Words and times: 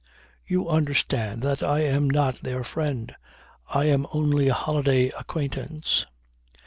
"You 0.47 0.67
understand 0.67 1.43
that 1.43 1.61
I 1.61 1.81
am 1.81 2.09
not 2.09 2.37
their 2.41 2.63
friend. 2.63 3.15
I 3.71 3.85
am 3.85 4.07
only 4.11 4.47
a 4.47 4.53
holiday 4.55 5.09
acquaintance." 5.09 6.07